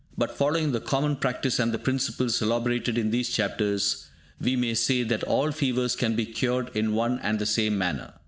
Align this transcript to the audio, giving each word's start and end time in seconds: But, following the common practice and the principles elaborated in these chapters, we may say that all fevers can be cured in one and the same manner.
But, 0.17 0.35
following 0.35 0.71
the 0.71 0.79
common 0.79 1.15
practice 1.17 1.59
and 1.59 1.71
the 1.71 1.77
principles 1.77 2.41
elaborated 2.41 2.97
in 2.97 3.11
these 3.11 3.29
chapters, 3.29 4.07
we 4.39 4.55
may 4.55 4.73
say 4.73 5.03
that 5.03 5.21
all 5.25 5.51
fevers 5.51 5.95
can 5.95 6.15
be 6.15 6.25
cured 6.25 6.71
in 6.75 6.95
one 6.95 7.19
and 7.19 7.37
the 7.37 7.45
same 7.45 7.77
manner. 7.77 8.11